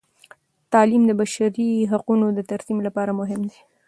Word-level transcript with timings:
تعلیم 0.73 1.03
د 1.07 1.11
بشري 1.19 1.69
حقونو 1.91 2.25
د 2.37 2.39
ترسیم 2.51 2.77
لپاره 2.87 3.11
مهم 3.19 3.41
دی. 3.49 3.59